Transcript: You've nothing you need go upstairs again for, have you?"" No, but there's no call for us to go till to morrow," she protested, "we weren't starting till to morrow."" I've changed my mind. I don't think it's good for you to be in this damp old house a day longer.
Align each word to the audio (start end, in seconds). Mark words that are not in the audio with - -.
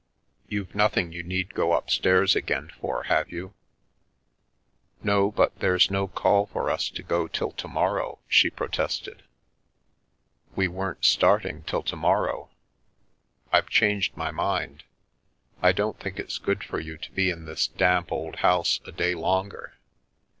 You've 0.47 0.73
nothing 0.73 1.11
you 1.11 1.21
need 1.21 1.53
go 1.53 1.73
upstairs 1.73 2.35
again 2.35 2.71
for, 2.79 3.03
have 3.03 3.29
you?"" 3.31 3.53
No, 5.03 5.29
but 5.29 5.55
there's 5.59 5.91
no 5.91 6.07
call 6.07 6.47
for 6.47 6.71
us 6.71 6.89
to 6.89 7.03
go 7.03 7.27
till 7.27 7.51
to 7.51 7.67
morrow," 7.67 8.17
she 8.27 8.49
protested, 8.49 9.21
"we 10.55 10.67
weren't 10.67 11.05
starting 11.05 11.61
till 11.65 11.83
to 11.83 11.95
morrow."" 11.95 12.49
I've 13.53 13.69
changed 13.69 14.17
my 14.17 14.31
mind. 14.31 14.81
I 15.61 15.71
don't 15.71 15.99
think 15.99 16.17
it's 16.19 16.39
good 16.39 16.63
for 16.63 16.79
you 16.79 16.97
to 16.97 17.11
be 17.11 17.29
in 17.29 17.45
this 17.45 17.67
damp 17.67 18.11
old 18.11 18.37
house 18.37 18.79
a 18.85 18.91
day 18.91 19.13
longer. 19.13 19.75